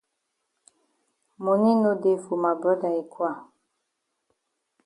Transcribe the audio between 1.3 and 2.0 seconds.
Moni no